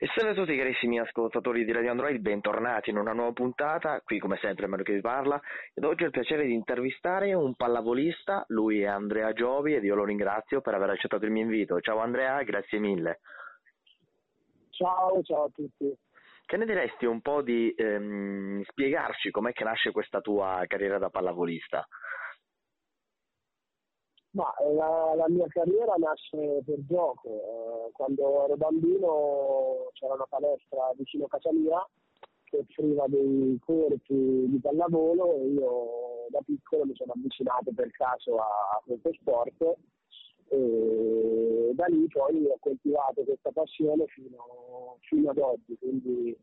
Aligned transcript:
E 0.00 0.06
salve 0.14 0.30
a 0.30 0.34
tutti 0.34 0.56
carissimi 0.56 1.00
ascoltatori 1.00 1.64
di 1.64 1.72
Radio 1.72 1.90
Android, 1.90 2.20
bentornati 2.20 2.90
in 2.90 2.98
una 2.98 3.12
nuova 3.12 3.32
puntata, 3.32 4.00
qui 4.02 4.20
come 4.20 4.36
sempre 4.36 4.68
Mario 4.68 4.84
che 4.84 4.92
vi 4.92 5.00
parla, 5.00 5.40
ed 5.74 5.82
oggi 5.82 6.04
ho 6.04 6.06
il 6.06 6.12
piacere 6.12 6.46
di 6.46 6.52
intervistare 6.52 7.34
un 7.34 7.56
pallavolista, 7.56 8.44
lui 8.46 8.82
è 8.82 8.86
Andrea 8.86 9.32
Giovi 9.32 9.74
ed 9.74 9.82
io 9.82 9.96
lo 9.96 10.04
ringrazio 10.04 10.60
per 10.60 10.74
aver 10.74 10.90
accettato 10.90 11.24
il 11.24 11.32
mio 11.32 11.42
invito. 11.42 11.80
Ciao 11.80 11.98
Andrea, 11.98 12.40
grazie 12.44 12.78
mille. 12.78 13.18
Ciao, 14.70 15.20
ciao 15.24 15.44
a 15.46 15.50
tutti. 15.52 15.92
Che 16.46 16.56
ne 16.56 16.64
diresti 16.64 17.04
un 17.04 17.20
po' 17.20 17.42
di 17.42 17.74
ehm, 17.76 18.62
spiegarci 18.68 19.32
com'è 19.32 19.50
che 19.50 19.64
nasce 19.64 19.90
questa 19.90 20.20
tua 20.20 20.62
carriera 20.68 20.98
da 20.98 21.10
pallavolista? 21.10 21.84
Ma 24.30 24.54
eh, 24.58 24.74
la, 24.74 25.14
la, 25.16 25.28
mia 25.28 25.46
carriera 25.48 25.94
nasce 25.96 26.62
per 26.64 26.76
gioco. 26.86 27.77
Quando 27.92 28.44
ero 28.44 28.56
bambino 28.56 29.90
c'era 29.92 30.14
una 30.14 30.26
palestra 30.28 30.92
vicino 30.96 31.24
a 31.24 31.28
casa 31.28 31.52
mia 31.52 31.86
che 32.44 32.58
offriva 32.58 33.04
dei 33.08 33.58
corsi 33.64 34.48
di 34.48 34.58
pallavolo 34.60 35.34
e 35.34 35.46
io 35.48 36.26
da 36.30 36.40
piccolo 36.44 36.84
mi 36.84 36.94
sono 36.94 37.12
avvicinato 37.14 37.72
per 37.74 37.90
caso 37.90 38.36
a 38.36 38.82
questo 38.84 39.12
sport 39.14 39.76
e 40.48 41.72
da 41.74 41.86
lì 41.86 42.06
poi 42.08 42.46
ho 42.46 42.56
coltivato 42.58 43.22
questa 43.22 43.50
passione 43.52 44.06
fino, 44.06 44.96
fino 45.00 45.30
ad 45.30 45.38
oggi. 45.38 45.76
Quindi 45.78 46.36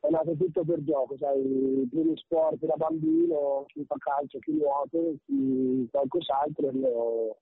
è 0.00 0.08
nato 0.10 0.34
tutto 0.34 0.64
per 0.64 0.82
gioco, 0.82 1.16
sai, 1.16 1.40
i 1.82 1.88
primi 1.88 2.16
sport 2.16 2.64
da 2.64 2.74
bambino, 2.76 3.64
chi 3.68 3.84
fa 3.84 3.96
calcio, 3.98 4.38
chi 4.38 4.52
nuota, 4.52 4.98
chi 5.24 5.88
qualcos'altro, 5.90 6.70
io 6.70 7.36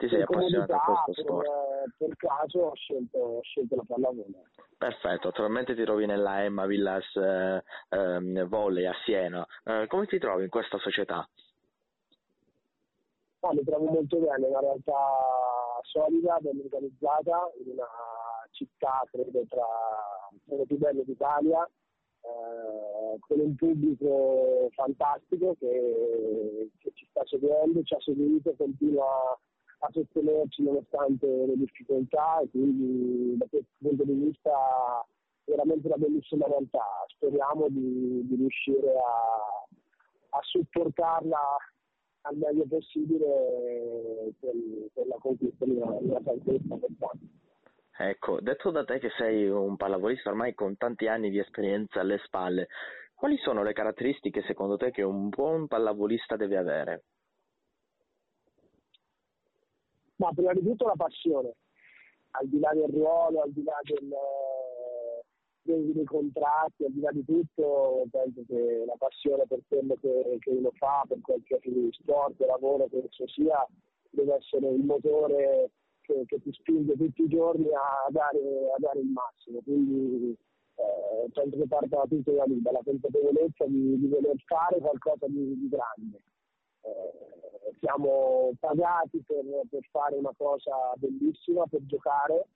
ti 0.00 0.08
sei 0.08 0.22
appassionato 0.22 0.72
a 0.72 1.02
questo 1.04 1.12
per, 1.12 1.24
sport? 1.24 1.94
Per 1.98 2.16
caso 2.16 2.58
ho 2.58 2.74
scelto, 2.74 3.18
ho 3.18 3.42
scelto 3.42 3.76
la 3.76 3.84
pallavolo. 3.86 4.44
Perfetto, 4.78 5.28
attualmente 5.28 5.74
ti 5.74 5.84
trovi 5.84 6.06
nella 6.06 6.42
Emma 6.42 6.64
Villas 6.64 7.04
eh, 7.16 7.62
eh, 7.90 8.44
Volley 8.44 8.86
a 8.86 8.94
Siena. 9.04 9.46
Eh, 9.62 9.86
come 9.88 10.06
ti 10.06 10.18
trovi 10.18 10.44
in 10.44 10.48
questa 10.48 10.78
società? 10.78 11.28
No, 13.42 13.52
mi 13.52 13.62
trovo 13.62 13.84
molto 13.84 14.16
bene, 14.18 14.46
è 14.46 14.48
una 14.48 14.60
realtà 14.60 14.98
solida, 15.82 16.38
ben 16.40 16.60
organizzata, 16.64 17.50
in 17.62 17.72
una 17.72 17.88
città 18.52 19.02
credo 19.10 19.44
tra 19.48 20.56
le 20.56 20.64
più 20.64 20.78
belle 20.78 21.04
d'Italia, 21.04 21.62
eh, 22.22 23.18
con 23.18 23.38
un 23.38 23.54
pubblico 23.54 24.68
fantastico 24.72 25.56
che, 25.58 26.70
che, 26.78 26.90
ci 26.94 27.06
sta 27.10 27.22
seguendo, 27.26 27.82
ci 27.82 27.94
ha 27.94 28.00
seguito, 28.00 28.54
continua 28.56 29.04
a 29.04 29.38
sostenerci 29.90 30.62
nonostante 30.62 31.26
le 31.26 31.56
difficoltà 31.56 32.40
e 32.40 32.50
quindi 32.50 33.36
da 33.38 33.46
questo 33.48 33.70
punto 33.78 34.04
di 34.04 34.12
vista 34.12 34.52
veramente 35.44 35.86
una 35.86 35.96
bellissima 35.96 36.46
realtà. 36.46 36.84
Speriamo 37.06 37.68
di, 37.68 38.26
di 38.26 38.36
riuscire 38.36 38.92
a, 38.92 40.36
a 40.36 40.40
supportarla 40.42 41.38
al 42.22 42.36
meglio 42.36 42.66
possibile 42.66 44.34
per, 44.38 44.52
per 44.92 45.06
la 45.06 45.16
conquista 45.18 45.64
di 45.64 45.72
una, 45.72 45.86
una 45.86 46.20
salvezza 46.22 46.74
importante. 46.74 47.38
Ecco, 47.96 48.40
detto 48.40 48.70
da 48.70 48.84
te 48.84 48.98
che 48.98 49.10
sei 49.18 49.48
un 49.48 49.76
pallavolista 49.76 50.30
ormai 50.30 50.54
con 50.54 50.76
tanti 50.76 51.06
anni 51.06 51.30
di 51.30 51.38
esperienza 51.38 52.00
alle 52.00 52.18
spalle, 52.24 52.68
quali 53.14 53.36
sono 53.38 53.62
le 53.62 53.74
caratteristiche 53.74 54.42
secondo 54.42 54.78
te 54.78 54.90
che 54.90 55.02
un 55.02 55.28
buon 55.28 55.66
pallavolista 55.66 56.36
deve 56.36 56.56
avere? 56.56 57.02
Ma 60.20 60.30
prima 60.34 60.52
di 60.52 60.62
tutto 60.62 60.86
la 60.86 60.96
passione, 60.96 61.54
al 62.32 62.46
di 62.46 62.58
là 62.58 62.72
del 62.74 62.88
ruolo, 62.88 63.40
al 63.40 63.50
di 63.52 63.62
là 63.62 63.78
del, 63.82 64.14
dei, 65.62 65.92
dei, 65.94 66.04
contratti, 66.04 66.84
al 66.84 66.92
di 66.92 67.00
là 67.00 67.10
di 67.10 67.24
tutto, 67.24 68.04
penso 68.10 68.42
che 68.46 68.84
la 68.86 68.96
passione 68.98 69.46
per 69.46 69.60
quello 69.66 69.94
che, 69.94 70.36
che 70.40 70.50
uno 70.50 70.72
fa, 70.74 71.04
per 71.08 71.22
qualsiasi 71.22 71.88
sport, 71.92 72.38
lavoro 72.40 72.86
che 72.88 72.98
esso 72.98 73.26
sia, 73.28 73.66
deve 74.10 74.34
essere 74.34 74.68
il 74.68 74.84
motore 74.84 75.70
che, 76.02 76.24
che 76.26 76.38
ti 76.38 76.52
spinge 76.52 76.98
tutti 76.98 77.22
i 77.22 77.28
giorni 77.28 77.68
a 77.72 78.06
dare, 78.10 78.38
a 78.76 78.78
dare 78.78 79.00
il 79.00 79.08
massimo. 79.08 79.60
Quindi 79.62 80.36
eh, 80.74 81.30
penso 81.32 81.56
che 81.56 81.66
parta 81.66 81.96
da 81.96 82.06
tutto 82.06 82.32
da 82.32 82.44
lì, 82.44 82.60
dalla 82.60 82.82
consapevolezza 82.84 83.64
di, 83.64 83.98
di 83.98 84.06
voler 84.06 84.36
fare 84.44 84.80
qualcosa 84.80 85.26
di, 85.28 85.58
di 85.58 85.68
grande. 85.70 86.20
Eh, 86.82 87.39
siamo 87.78 88.52
pagati 88.58 89.22
per, 89.26 89.44
per, 89.68 89.82
fare 89.90 90.16
una 90.16 90.32
cosa 90.36 90.92
bellissima, 90.96 91.66
per 91.66 91.84
giocare, 91.86 92.46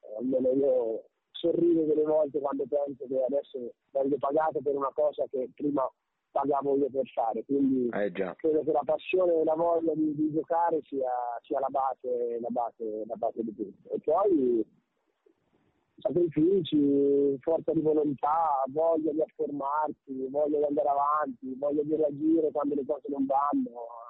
eh, 0.00 0.16
almeno 0.18 0.52
io 0.52 1.04
sorrido 1.30 1.84
delle 1.84 2.04
volte 2.04 2.38
quando 2.38 2.64
penso 2.68 3.06
che 3.06 3.22
adesso 3.22 3.58
vengo 3.92 4.16
pagato 4.18 4.60
per 4.62 4.74
una 4.74 4.90
cosa 4.92 5.24
che 5.30 5.48
prima 5.54 5.90
pagavo 6.30 6.76
io 6.76 6.88
per 6.90 7.06
fare, 7.08 7.44
quindi 7.44 7.88
eh 7.92 8.12
credo 8.12 8.62
che 8.62 8.72
la 8.72 8.82
passione 8.84 9.40
e 9.40 9.44
la 9.44 9.54
voglia 9.54 9.94
di, 9.94 10.14
di 10.14 10.32
giocare 10.32 10.80
sia, 10.84 11.10
sia 11.42 11.58
la, 11.58 11.68
base, 11.68 12.38
la, 12.40 12.48
base, 12.50 13.04
la 13.06 13.16
base 13.16 13.42
di 13.42 13.54
tutto. 13.54 13.90
E 13.90 13.98
poi 14.04 14.64
sacrifici, 16.00 17.36
forza 17.40 17.72
di 17.72 17.80
volontà, 17.80 18.62
voglia 18.68 19.12
di 19.12 19.20
affermarsi, 19.20 20.28
voglia 20.28 20.58
di 20.58 20.64
andare 20.64 20.88
avanti, 20.88 21.54
voglia 21.58 21.82
di 21.82 21.96
reagire 21.96 22.50
quando 22.52 22.74
le 22.74 22.84
cose 22.86 23.08
non 23.08 23.26
vanno. 23.26 24.08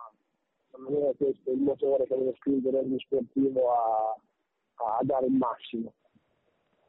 Secondo 0.71 1.01
me 1.01 1.15
questo 1.17 1.51
è 1.51 1.53
il 1.53 1.61
motore 1.61 2.07
che 2.07 2.17
deve 2.17 2.35
spingere 2.37 2.79
ogni 2.79 2.99
sportivo 3.01 3.73
a, 3.73 4.17
a 4.75 4.99
dare 5.03 5.27
il 5.27 5.33
massimo. 5.33 5.93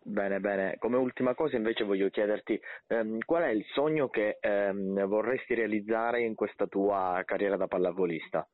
Bene, 0.03 0.39
bene. 0.39 0.77
Come 0.79 0.97
ultima 0.97 1.35
cosa 1.35 1.55
invece 1.55 1.83
voglio 1.83 2.09
chiederti 2.09 2.59
ehm, 2.87 3.19
qual 3.19 3.43
è 3.43 3.49
il 3.49 3.63
sogno 3.73 4.09
che 4.09 4.37
ehm, 4.39 5.05
vorresti 5.05 5.53
realizzare 5.53 6.21
in 6.23 6.33
questa 6.33 6.65
tua 6.65 7.21
carriera 7.25 7.55
da 7.55 7.67
pallavolista? 7.67 8.47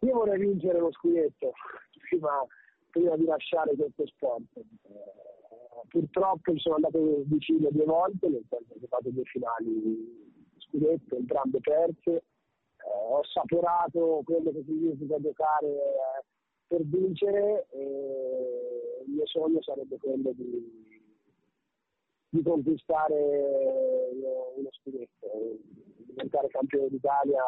Io 0.00 0.12
vorrei 0.12 0.38
vincere 0.38 0.78
lo 0.78 0.92
scudetto 0.92 1.52
prima, 2.10 2.46
prima 2.90 3.16
di 3.16 3.24
lasciare 3.24 3.74
questo 3.74 4.06
sport. 4.06 4.54
Eh, 4.54 5.86
purtroppo 5.88 6.52
mi 6.52 6.58
sono 6.58 6.74
andato 6.74 7.22
vicino 7.24 7.70
due 7.70 7.84
volte, 7.84 8.28
nel 8.28 8.44
senso 8.50 8.74
che 8.74 8.84
ho 8.84 8.88
fatto 8.88 9.10
due 9.10 9.24
finali 9.24 10.33
scudetto, 10.74 11.16
entrambe 11.16 11.60
perse. 11.60 12.10
Eh, 12.10 12.22
ho 13.10 13.22
saporato 13.24 14.22
quello 14.24 14.50
che 14.50 14.64
significa 14.66 15.20
giocare 15.20 15.68
eh, 15.68 16.24
per 16.66 16.82
vincere 16.82 17.66
eh, 17.70 19.02
il 19.06 19.12
mio 19.12 19.26
sogno 19.26 19.62
sarebbe 19.62 19.96
quello 19.98 20.32
di, 20.32 21.00
di 22.30 22.42
conquistare 22.42 23.14
uno 24.56 24.68
scudetto, 24.70 25.58
diventare 25.96 26.48
campione 26.48 26.88
d'Italia 26.88 27.42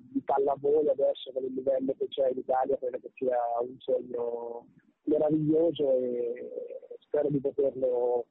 di 0.00 0.20
pallavolo 0.22 0.90
adesso 0.90 1.32
con 1.32 1.44
il 1.44 1.52
livello 1.52 1.94
che 1.98 2.08
c'è 2.08 2.30
in 2.30 2.38
Italia 2.38 2.76
credo 2.78 2.98
che 2.98 3.10
sia 3.14 3.38
un 3.60 3.76
sogno 3.78 4.66
meraviglioso 5.04 5.92
e 5.92 6.96
spero 7.00 7.28
di 7.28 7.40
poterlo 7.40 8.26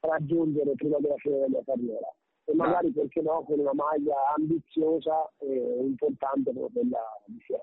raggiungere 0.00 0.74
prima 0.76 0.98
della 0.98 1.16
fine 1.16 1.34
della 1.34 1.48
mia 1.48 1.62
carriera 1.64 2.14
e 2.50 2.54
magari 2.54 2.90
perché 2.90 3.22
no 3.22 3.44
con 3.44 3.58
una 3.58 3.74
maglia 3.74 4.16
ambiziosa 4.36 5.30
e 5.38 5.76
importante 5.80 6.52
come 6.52 6.68
quella 6.72 6.98
di 7.26 7.40
Siena. 7.46 7.62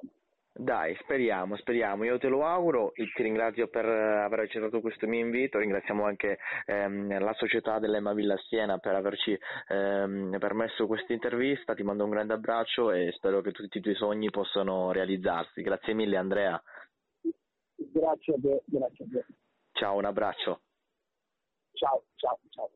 Dai, 0.59 0.95
speriamo, 1.01 1.55
speriamo. 1.57 2.03
Io 2.03 2.17
te 2.17 2.29
lo 2.29 2.43
auguro, 2.43 2.91
ti 2.95 3.21
ringrazio 3.21 3.67
per 3.67 3.85
aver 3.85 4.39
accettato 4.39 4.81
questo 4.81 5.05
mio 5.05 5.19
invito, 5.19 5.59
ringraziamo 5.59 6.03
anche 6.03 6.39
ehm, 6.65 7.19
la 7.19 7.33
società 7.33 7.77
dell'Emma 7.77 8.13
Villa 8.13 8.35
Siena 8.37 8.79
per 8.79 8.95
averci 8.95 9.37
ehm, 9.67 10.35
permesso 10.39 10.87
questa 10.87 11.13
intervista, 11.13 11.75
ti 11.75 11.83
mando 11.83 12.05
un 12.05 12.09
grande 12.09 12.33
abbraccio 12.33 12.91
e 12.91 13.11
spero 13.11 13.41
che 13.41 13.51
tutti 13.51 13.77
i 13.77 13.81
tuoi 13.81 13.93
sogni 13.93 14.31
possano 14.31 14.91
realizzarsi. 14.91 15.61
Grazie 15.61 15.93
mille 15.93 16.17
Andrea. 16.17 16.59
Grazie 17.75 18.33
a 18.33 18.37
te, 18.41 18.61
grazie 18.65 19.05
a 19.05 19.07
te. 19.11 19.25
Ciao, 19.73 19.95
un 19.95 20.05
abbraccio. 20.05 20.61
Ciao, 21.73 22.03
ciao, 22.15 22.39
ciao. 22.49 22.69